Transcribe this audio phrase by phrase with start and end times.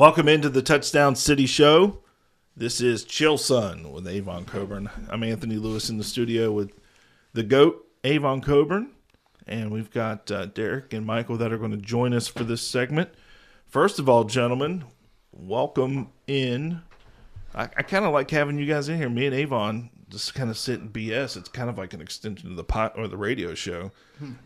[0.00, 1.98] Welcome into the Touchdown City Show.
[2.56, 4.88] This is Chill Sun with Avon Cobourne.
[5.10, 6.72] I'm Anthony Lewis in the studio with
[7.34, 8.92] the GOAT, Avon Cobourne.
[9.46, 12.62] And we've got uh, Derek and Michael that are going to join us for this
[12.62, 13.10] segment.
[13.66, 14.84] First of all, gentlemen,
[15.32, 16.80] welcome in.
[17.54, 19.10] I, I kind of like having you guys in here.
[19.10, 21.36] Me and Avon just kind of sit and BS.
[21.36, 23.90] It's kind of like an extension of the pot or the radio show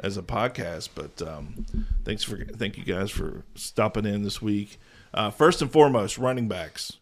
[0.00, 0.88] as a podcast.
[0.96, 1.64] But um,
[2.04, 4.80] thanks for thank you guys for stopping in this week.
[5.14, 6.98] Uh, first and foremost, running backs.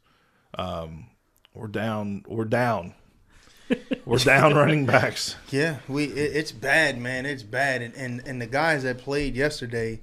[0.58, 1.06] Um,
[1.54, 2.24] we're down.
[2.28, 2.94] We're down.
[4.04, 5.36] We're down running backs.
[5.50, 7.24] Yeah, we it, it's bad, man.
[7.24, 10.02] It's bad, and, and and the guys that played yesterday,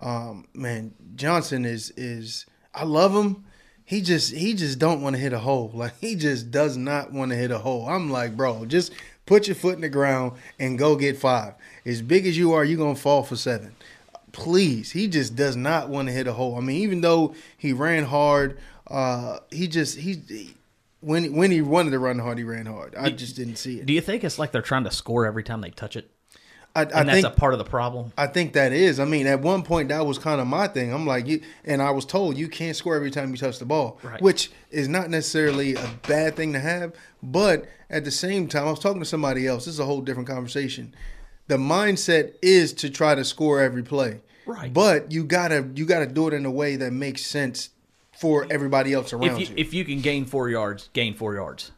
[0.00, 3.44] um, man, Johnson is is I love him.
[3.84, 5.72] He just he just don't want to hit a hole.
[5.74, 7.88] Like he just does not want to hit a hole.
[7.88, 8.92] I'm like, bro, just
[9.26, 11.54] put your foot in the ground and go get five.
[11.84, 13.74] As big as you are, you're gonna fall for seven.
[14.32, 16.56] Please, he just does not want to hit a hole.
[16.56, 20.54] I mean, even though he ran hard, uh, he just he, he
[21.00, 22.94] when when he wanted to run hard, he ran hard.
[22.96, 23.86] I just didn't see it.
[23.86, 26.10] Do you think it's like they're trying to score every time they touch it?
[26.76, 28.12] I, I And that's think a part of the problem.
[28.16, 29.00] I think that is.
[29.00, 30.92] I mean, at one point that was kind of my thing.
[30.92, 33.64] I'm like, you, and I was told you can't score every time you touch the
[33.64, 34.20] ball, Right.
[34.20, 36.94] which is not necessarily a bad thing to have.
[37.22, 39.64] But at the same time, I was talking to somebody else.
[39.64, 40.94] This is a whole different conversation.
[41.48, 44.72] The mindset is to try to score every play, Right.
[44.72, 47.70] But you gotta you gotta do it in a way that makes sense
[48.18, 49.54] for everybody else around If you, you.
[49.56, 51.72] if you can gain four yards, gain four yards.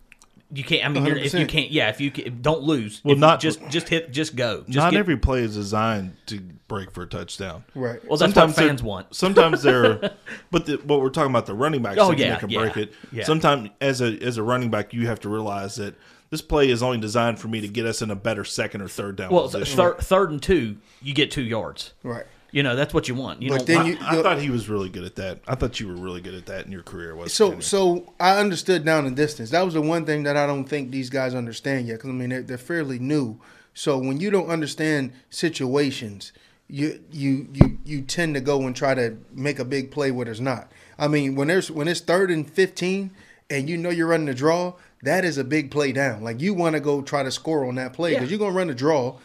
[0.53, 0.85] You can't.
[0.85, 1.91] I mean, you're, if you can't, yeah.
[1.91, 3.01] If you can, don't lose.
[3.05, 4.63] Well, If- not- just just hit, just go.
[4.67, 7.65] Just Not get- every play is designed to break for a touchdown.
[7.77, 8.01] right.
[8.09, 9.15] Well, that's sometimes what fans they're- want.
[9.15, 10.11] Sometimes they're,
[10.51, 12.77] but the, what we're talking about the running backs, Oh, yeah, they can yeah, break
[12.77, 12.93] it.
[13.13, 13.25] yeah.
[13.25, 15.95] Sometimes as a as a running back, you have to realize that
[16.31, 18.89] this play is only designed for me to get us in a better second or
[18.89, 19.77] third down Well, th- position.
[19.77, 21.93] third, third and two, you get two yards.
[22.03, 22.25] right.
[22.53, 23.43] You know that's what you want.
[23.43, 25.39] You But know, then I, you- I thought he was really good at that.
[25.47, 27.15] I thought you were really good at that in your career.
[27.15, 29.51] Was So, so I understood down and distance.
[29.51, 31.99] That was the one thing that I don't think these guys understand yet.
[31.99, 33.39] Because I mean, they're, they're fairly new.
[33.73, 36.33] So when you don't understand situations,
[36.69, 40.25] you you you you tend to go and try to make a big play where
[40.25, 40.73] there's not.
[40.99, 43.13] I mean, when there's when it's third and fifteen,
[43.49, 46.23] and you know you're running a draw, that is a big play down.
[46.23, 48.31] Like you want to go try to score on that play because Yeah.
[48.31, 49.17] you're gonna run a draw.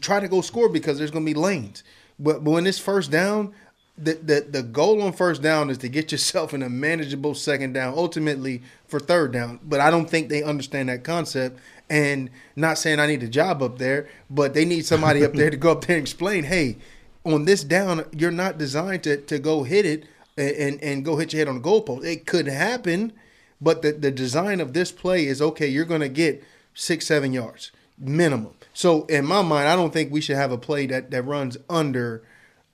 [0.00, 1.82] Try to go score because there's gonna be lanes.
[2.18, 3.52] But but when it's first down,
[3.98, 7.72] the, the the goal on first down is to get yourself in a manageable second
[7.72, 9.58] down, ultimately for third down.
[9.62, 11.58] But I don't think they understand that concept.
[11.88, 15.50] And not saying I need a job up there, but they need somebody up there
[15.50, 16.78] to go up there and explain, hey,
[17.24, 20.04] on this down, you're not designed to, to go hit it
[20.36, 22.04] and, and, and go hit your head on the goalpost.
[22.04, 23.12] It could happen,
[23.60, 26.42] but the, the design of this play is okay, you're gonna get
[26.74, 28.54] six, seven yards minimum.
[28.72, 31.56] So in my mind, I don't think we should have a play that, that runs
[31.68, 32.22] under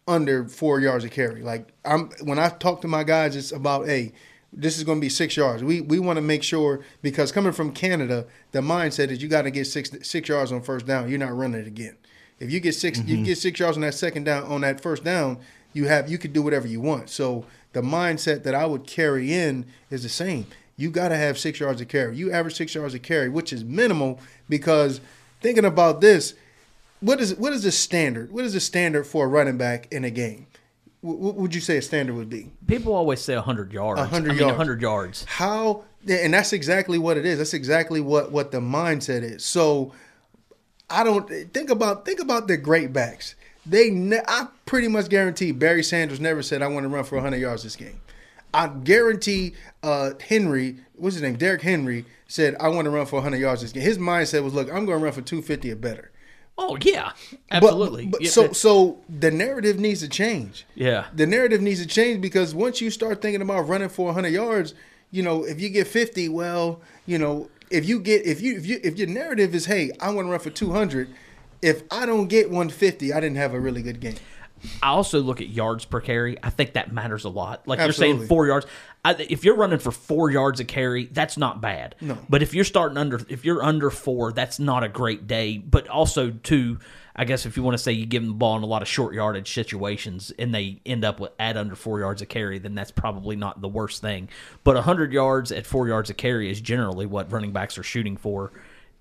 [0.09, 1.42] under four yards of carry.
[1.42, 4.12] Like I'm when I talk to my guys, it's about hey,
[4.53, 5.62] this is going to be six yards.
[5.62, 9.42] We we want to make sure because coming from Canada, the mindset is you got
[9.42, 11.09] to get six six yards on first down.
[11.09, 11.97] You're not running it again.
[12.41, 13.22] If you get 6 you mm-hmm.
[13.22, 15.38] get six yards on that second down on that first down,
[15.72, 17.09] you have you could do whatever you want.
[17.09, 20.47] So the mindset that I would carry in is the same.
[20.77, 22.16] You got to have six yards of carry.
[22.16, 24.19] You average six yards of carry, which is minimal
[24.49, 25.00] because
[25.41, 26.34] thinking about this,
[27.00, 28.33] what is what is the standard?
[28.33, 30.47] What is the standard for a running back in a game?
[31.00, 32.50] What would you say a standard would be?
[32.66, 33.99] people always say hundred yards.
[34.00, 34.56] 100 I mean, yards.
[34.56, 35.25] hundred yards.
[35.25, 37.39] How and that's exactly what it is.
[37.39, 39.44] That's exactly what what the mindset is.
[39.44, 39.93] So
[40.89, 43.34] I don't think about think about the great backs.
[43.66, 47.16] They ne- I pretty much guarantee Barry Sanders never said I want to run for
[47.16, 48.01] 100 yards this game.
[48.54, 53.16] I guarantee uh, Henry, what's his name, Derrick Henry said I want to run for
[53.16, 53.83] 100 yards this game.
[53.83, 56.10] His mindset was, look, I'm going to run for 250 or better.
[56.59, 57.13] Oh yeah,
[57.51, 58.07] absolutely.
[58.07, 60.66] But, Yeah, so so the narrative needs to change.
[60.75, 61.07] yeah.
[61.15, 64.75] The narrative needs to change because once you start thinking about running for 100 yards,
[65.10, 68.66] you know, if you get 50, well, you know, if you get if you if
[68.66, 71.09] you if your narrative is, hey, I want to run for 200,
[71.63, 74.16] if I don't get 150, I didn't have a really good game.
[74.82, 76.36] I also look at yards per carry.
[76.42, 77.66] I think that matters a lot.
[77.66, 78.66] Like you're saying, four yards.
[79.04, 81.97] I, if you're running for four yards a carry, that's not bad.
[82.00, 82.16] No.
[82.28, 85.59] But if you're starting under, if you're under four, that's not a great day.
[85.59, 86.78] But also, too,
[87.14, 88.80] I guess if you want to say you give them the ball in a lot
[88.80, 92.59] of short yardage situations and they end up with at under four yards a carry,
[92.59, 94.28] then that's probably not the worst thing.
[94.64, 98.16] But hundred yards at four yards a carry is generally what running backs are shooting
[98.16, 98.53] for.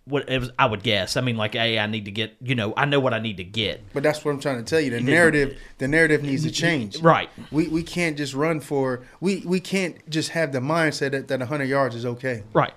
[0.05, 1.15] What it was, I would guess.
[1.15, 2.35] I mean, like, hey, I need to get.
[2.41, 3.83] You know, I know what I need to get.
[3.93, 4.89] But that's what I'm trying to tell you.
[4.89, 6.99] The narrative, the narrative needs to change.
[6.99, 7.29] Right.
[7.51, 11.39] We we can't just run for we we can't just have the mindset that, that
[11.39, 12.43] 100 yards is okay.
[12.51, 12.73] Right.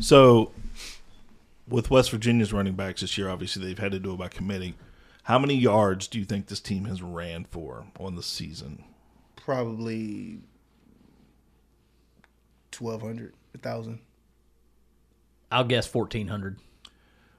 [0.00, 0.50] So,
[1.68, 4.74] with West Virginia's running backs this year, obviously they've had to do it by committee.
[5.24, 8.84] How many yards do you think this team has ran for on the season?
[9.36, 10.40] Probably
[12.70, 14.00] twelve hundred, a thousand.
[15.54, 16.58] I'll guess fourteen hundred.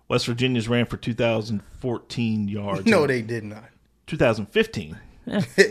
[0.08, 2.86] West Virginia's ran for 2,014 yards.
[2.86, 3.66] No, they did not.
[4.06, 5.00] 2015.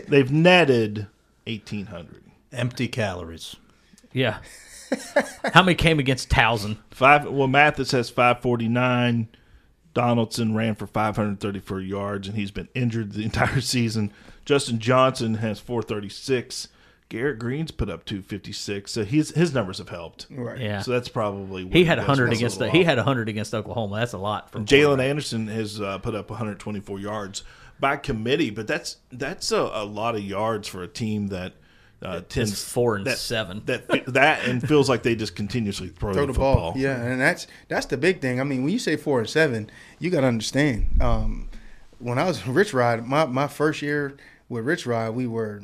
[0.09, 1.07] They've netted
[1.47, 2.21] 1,800.
[2.51, 3.55] Empty calories.
[4.11, 4.39] Yeah.
[5.53, 6.77] How many came against Towson?
[6.91, 7.25] Five.
[7.31, 9.29] Well, Mathis has 549.
[9.93, 14.11] Donaldson ran for 534 yards, and he's been injured the entire season.
[14.43, 16.67] Justin Johnson has 436.
[17.09, 18.91] Garrett Greene's put up 256.
[18.91, 20.27] So his his numbers have helped.
[20.29, 20.59] Right.
[20.59, 20.81] Yeah.
[20.81, 22.85] So that's probably what He had does hundred against the, the he lot.
[22.87, 23.97] had hundred against Oklahoma.
[23.97, 27.43] That's a lot for Jalen Anderson has uh, put up 124 yards
[27.79, 31.53] by committee, but that's that's a, a lot of yards for a team that
[32.01, 33.61] uh, tends It's four and that, seven.
[33.65, 36.71] That that and feels like they just continuously throw, throw the, the football.
[36.71, 36.73] ball.
[36.75, 38.39] Yeah, and that's that's the big thing.
[38.39, 39.69] I mean, when you say four and seven,
[39.99, 41.01] you got to understand.
[41.01, 41.49] Um,
[41.99, 44.17] when I was Rich Rod, my my first year
[44.49, 45.63] with Rich Rod, we were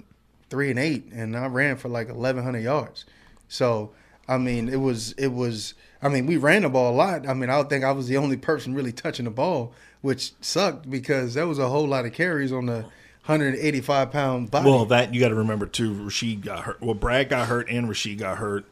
[0.52, 3.06] three and eight, and I ran for like eleven hundred yards.
[3.48, 3.92] So
[4.28, 5.74] I mean, it was it was.
[6.04, 7.28] I mean, we ran the ball a lot.
[7.28, 10.34] I mean, I don't think I was the only person really touching the ball, which
[10.42, 12.86] sucked because there was a whole lot of carries on the
[13.26, 14.70] 185 pound body.
[14.70, 15.94] Well, that you got to remember too.
[15.94, 16.82] Rasheed got hurt.
[16.82, 18.66] Well, Brad got hurt and Rasheed got hurt.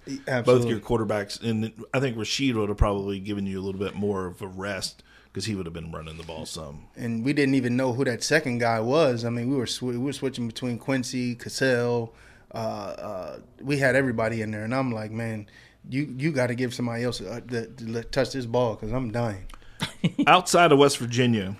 [0.45, 3.95] Both your quarterbacks, and I think Rasheed would have probably given you a little bit
[3.95, 6.87] more of a rest because he would have been running the ball some.
[6.95, 9.23] and we didn't even know who that second guy was.
[9.23, 12.13] I mean, we were sw- we were switching between Quincy, Cassell.
[12.53, 15.47] Uh, uh, we had everybody in there, and I'm like, man,
[15.87, 18.91] you you got to give somebody else uh, the, to let- touch this ball because
[18.91, 19.45] I'm dying.
[20.27, 21.55] Outside of West Virginia,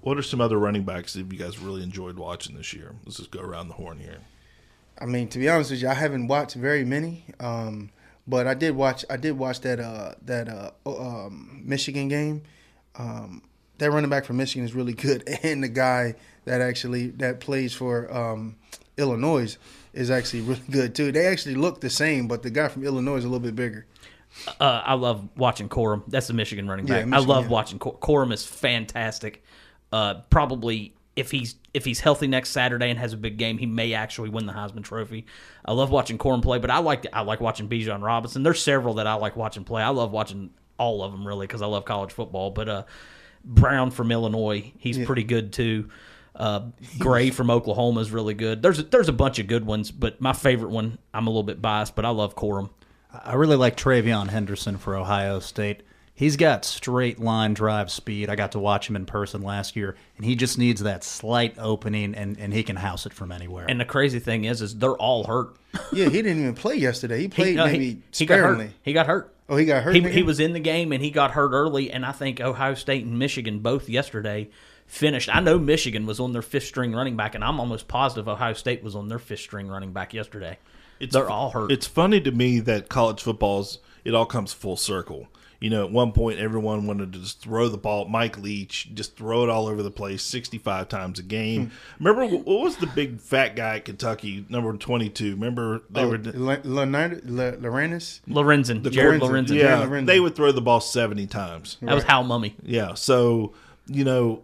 [0.00, 2.94] what are some other running backs that you guys really enjoyed watching this year?
[3.04, 4.18] Let's just go around the horn here.
[5.00, 7.90] I mean, to be honest with you, I haven't watched very many, um,
[8.26, 9.04] but I did watch.
[9.08, 12.42] I did watch that uh, that uh, um, Michigan game.
[12.98, 13.42] Um,
[13.78, 16.14] that running back from Michigan is really good, and the guy
[16.44, 18.56] that actually that plays for um,
[18.96, 19.56] Illinois
[19.92, 21.12] is actually really good too.
[21.12, 23.86] They actually look the same, but the guy from Illinois is a little bit bigger.
[24.60, 26.02] Uh, I love watching Corum.
[26.08, 27.14] That's the Michigan running Yeah, back.
[27.14, 27.50] I love yeah.
[27.50, 28.32] watching Cor- Corum.
[28.32, 29.42] is fantastic.
[29.92, 33.64] Uh, probably if he's if he's healthy next Saturday and has a big game, he
[33.66, 35.24] may actually win the Heisman Trophy.
[35.64, 38.42] I love watching Corum play, but I like I like watching Bijan Robinson.
[38.42, 39.82] There's several that I like watching play.
[39.82, 42.50] I love watching all of them really because I love college football.
[42.50, 42.82] But uh,
[43.44, 45.88] Brown from Illinois, he's pretty good too.
[46.34, 46.66] Uh,
[46.98, 48.60] Gray from Oklahoma is really good.
[48.60, 51.42] There's a, there's a bunch of good ones, but my favorite one, I'm a little
[51.42, 52.70] bit biased, but I love Corum.
[53.24, 55.82] I really like TreVeyon Henderson for Ohio State.
[56.12, 58.30] He's got straight line drive speed.
[58.30, 61.56] I got to watch him in person last year, and he just needs that slight
[61.58, 63.66] opening, and, and he can house it from anywhere.
[63.68, 65.56] And the crazy thing is, is they're all hurt.
[65.92, 67.20] Yeah, he didn't even play yesterday.
[67.20, 68.44] He played no, maybe he got hurt.
[68.44, 68.74] sparingly.
[68.82, 69.35] He got hurt.
[69.48, 69.94] Oh, he got hurt.
[69.94, 71.90] He, he was in the game and he got hurt early.
[71.90, 74.48] And I think Ohio State and Michigan both yesterday
[74.86, 75.34] finished.
[75.34, 78.54] I know Michigan was on their fifth string running back, and I'm almost positive Ohio
[78.54, 80.58] State was on their fifth string running back yesterday.
[81.00, 81.70] they're all hurt.
[81.72, 85.28] It's funny to me that college football's it all comes full circle.
[85.58, 88.04] You know, at one point everyone wanted to just throw the ball.
[88.06, 91.70] Mike Leach just throw it all over the place, sixty-five times a game.
[91.98, 95.30] Remember what what was the big fat guy at Kentucky, number twenty-two?
[95.32, 98.20] Remember they Oh, were Le- Leonard- Le- Lorenz.
[98.28, 99.46] Lorenzen, Jared Lorenzen.
[99.46, 99.54] Lorenzen.
[99.56, 99.80] Yeah.
[99.80, 100.06] yeah, Lorenzen.
[100.06, 101.78] they would throw the ball seventy times.
[101.80, 102.52] That was Hal Mumme.
[102.62, 103.54] Yeah, so
[103.86, 104.42] you know,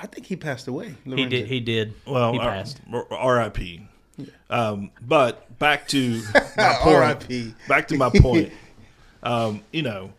[0.00, 0.96] I think he passed away.
[1.04, 1.46] He did.
[1.46, 1.94] He did.
[2.06, 2.80] well, he passed.
[2.92, 3.86] R- R.I.P.
[4.50, 6.20] Um, but back to
[6.56, 6.96] my point.
[6.96, 7.54] R.I.P..
[7.68, 8.52] Back to my point.
[9.22, 10.10] Um, you know,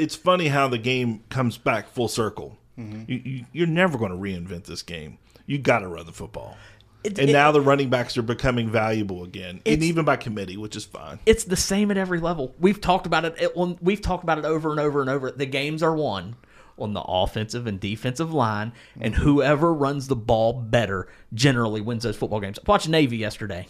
[0.00, 2.58] it's funny how the game comes back full circle.
[2.78, 3.02] Mm-hmm.
[3.10, 5.18] You, you, you're never going to reinvent this game.
[5.46, 6.56] You got to run the football.
[7.04, 10.56] It- and it- now the running backs are becoming valuable again, and even by committee,
[10.56, 11.18] which is fine.
[11.26, 12.54] It's the same at every level.
[12.58, 13.36] We've talked about it.
[13.40, 15.30] it on- we've talked about it over and over and over.
[15.30, 16.36] The games are won
[16.78, 22.16] on the offensive and defensive line, and whoever runs the ball better generally wins those
[22.16, 22.58] football games.
[22.66, 23.66] Watch Navy yesterday.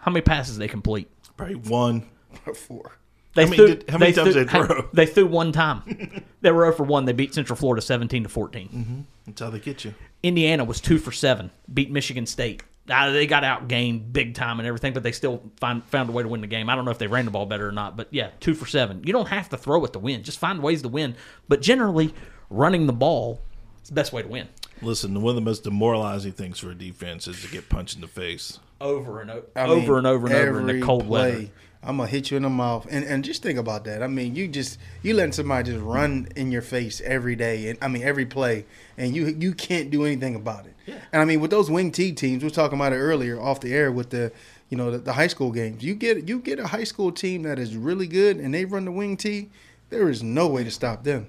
[0.00, 1.08] How many passes they complete?
[1.36, 2.08] Probably one.
[2.54, 2.92] Four.
[3.34, 4.88] They How many did- how many times they hey, throw?
[4.92, 6.24] They threw one time.
[6.40, 7.04] they were 0 for one.
[7.04, 9.94] They beat Central Florida seventeen to 14 That's how they get you.
[10.22, 11.50] Indiana was two for seven.
[11.72, 12.62] Beat Michigan State.
[12.88, 16.22] Uh, they got outgained big time and everything, but they still find, found a way
[16.22, 16.68] to win the game.
[16.68, 18.66] I don't know if they ran the ball better or not, but yeah, two for
[18.66, 19.02] seven.
[19.04, 20.22] You don't have to throw it to win.
[20.22, 21.16] Just find ways to win.
[21.48, 22.14] But generally,
[22.50, 23.40] running the ball
[23.82, 24.48] is the best way to win.
[24.82, 28.02] Listen, one of the most demoralizing things for a defense is to get punched in
[28.02, 28.58] the face.
[28.82, 31.46] Over and over, I over mean, and over and over in the every cold weather.
[31.84, 34.02] I'm gonna hit you in the mouth, and and just think about that.
[34.02, 37.78] I mean, you just you letting somebody just run in your face every day, and
[37.82, 38.64] I mean every play,
[38.96, 40.74] and you you can't do anything about it.
[40.86, 40.96] Yeah.
[41.12, 43.60] And I mean, with those wing T teams, we were talking about it earlier off
[43.60, 44.32] the air with the
[44.70, 45.84] you know the, the high school games.
[45.84, 48.86] You get you get a high school team that is really good, and they run
[48.86, 49.50] the wing T.
[49.90, 51.28] There is no way to stop them.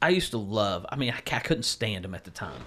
[0.00, 0.86] I used to love.
[0.90, 2.62] I mean, I, I couldn't stand them at the time,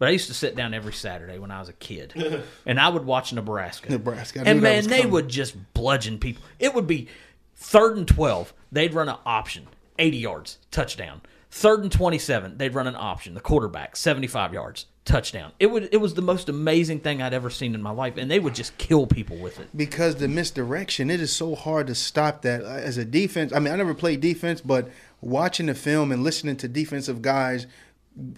[0.00, 2.88] but I used to sit down every Saturday when I was a kid, and I
[2.88, 3.88] would watch Nebraska.
[3.92, 4.42] Nebraska.
[4.44, 6.42] And man, they would just bludgeon people.
[6.58, 7.06] It would be
[7.54, 8.52] third and twelve.
[8.72, 11.20] They'd run an option, eighty yards, touchdown.
[11.52, 12.58] Third and twenty-seven.
[12.58, 13.34] They'd run an option.
[13.34, 15.50] The quarterback, seventy-five yards, touchdown.
[15.58, 15.88] It would.
[15.90, 18.54] It was the most amazing thing I'd ever seen in my life, and they would
[18.54, 19.68] just kill people with it.
[19.76, 23.52] because the misdirection, it is so hard to stop that Uh, as a defense.
[23.52, 24.90] I mean, I never played defense, but
[25.20, 27.66] watching the film and listening to defensive guys,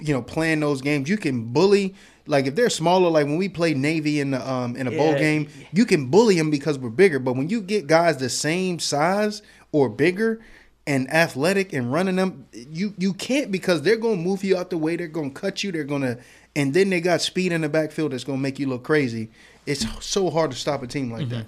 [0.00, 1.94] you know, playing those games, you can bully.
[2.26, 5.14] Like if they're smaller, like when we play Navy in the um in a bowl
[5.14, 7.18] game, you can bully them because we're bigger.
[7.18, 10.40] But when you get guys the same size or bigger
[10.86, 14.78] and athletic and running them, you you can't because they're gonna move you out the
[14.78, 14.96] way.
[14.96, 15.72] They're gonna cut you.
[15.72, 16.18] They're gonna
[16.54, 19.30] and then they got speed in the backfield that's gonna make you look crazy.
[19.66, 21.46] It's so hard to stop a team like that.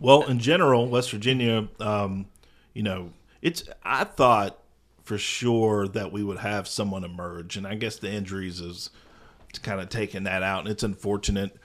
[0.00, 2.26] Well, in general, West Virginia, um,
[2.74, 3.10] you know,
[3.42, 3.64] it's.
[3.82, 4.58] I thought
[5.08, 8.90] for sure that we would have someone emerge, and I guess the injuries is
[9.62, 11.56] kind of taking that out, and it's unfortunate.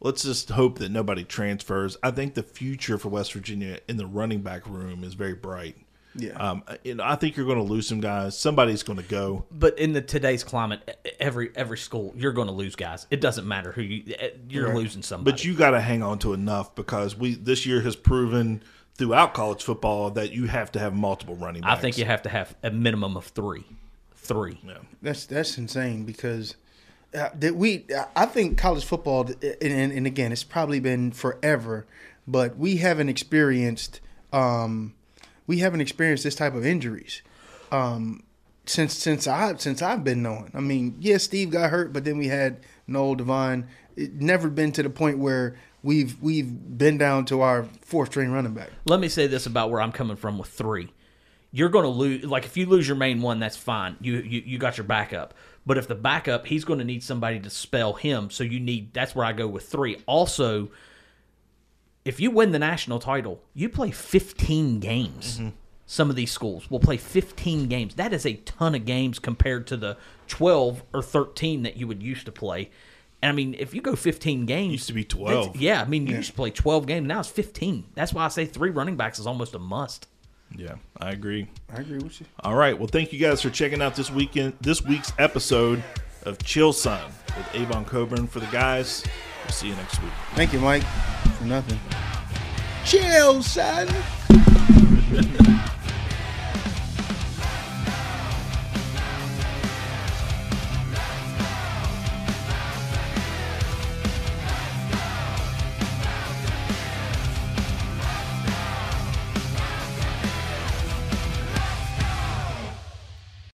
[0.00, 1.98] Let's just hope that nobody transfers.
[2.02, 5.76] I think the future for West Virginia in the running back room is very bright.
[6.14, 6.32] Yeah.
[6.36, 8.38] Um, you know, I think you're going to lose some guys.
[8.38, 9.44] Somebody's going to go.
[9.50, 13.06] But in the today's climate, every every school you're going to lose guys.
[13.10, 14.14] It doesn't matter who you
[14.48, 14.76] you're Right.
[14.76, 15.32] losing somebody.
[15.32, 18.62] But you got to hang on to enough because we this year has proven
[18.96, 21.78] throughout college football that you have to have multiple running backs.
[21.78, 23.64] I think you have to have a minimum of three,
[24.14, 24.58] three.
[24.66, 24.78] Yeah.
[25.02, 26.56] That's that's insane because
[27.14, 27.84] uh, that we
[28.14, 31.86] I think college football and, and, and again it's probably been forever,
[32.26, 34.00] but we haven't experienced
[34.32, 34.94] um,
[35.46, 37.22] we haven't experienced this type of injuries
[37.70, 38.22] um,
[38.64, 40.50] since since I since I've been knowing.
[40.54, 43.68] I mean, yeah, Steve got hurt, but then we had Noel Devine.
[43.94, 48.30] It never been to the point where we've we've been down to our fourth string
[48.32, 48.70] running back.
[48.84, 50.92] Let me say this about where I'm coming from with three.
[51.52, 52.24] You're going to lose.
[52.24, 53.96] Like if you lose your main one, that's fine.
[54.00, 55.32] You you you got your backup.
[55.64, 58.30] But if the backup, he's going to need somebody to spell him.
[58.30, 58.92] So you need.
[58.92, 59.96] That's where I go with three.
[60.06, 60.70] Also,
[62.04, 65.38] if you win the national title, you play 15 games.
[65.38, 65.48] Mm-hmm.
[65.88, 67.94] Some of these schools will play 15 games.
[67.94, 72.02] That is a ton of games compared to the 12 or 13 that you would
[72.02, 72.70] used to play.
[73.22, 75.56] And I mean, if you go 15 games, Used to be 12.
[75.56, 77.06] Yeah, I mean, you used to play 12 games.
[77.06, 77.84] Now it's 15.
[77.94, 80.06] That's why I say three running backs is almost a must.
[80.54, 81.48] Yeah, I agree.
[81.74, 82.26] I agree with you.
[82.40, 82.78] All right.
[82.78, 85.82] Well, thank you guys for checking out this weekend, this week's episode
[86.24, 88.26] of Chill Sun with Avon Cobourne.
[88.28, 89.04] For the guys,
[89.44, 90.12] we'll see you next week.
[90.34, 90.84] Thank you, Mike,
[91.38, 91.80] for nothing.
[92.84, 93.88] Chill, son.